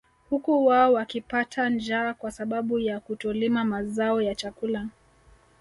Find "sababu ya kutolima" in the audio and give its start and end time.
2.31-3.65